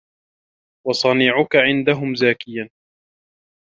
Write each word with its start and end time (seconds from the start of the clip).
وَصَنِيعُك 0.87 1.55
عِنْدَهُمْ 1.55 2.13
زَاكِيًا 2.15 2.69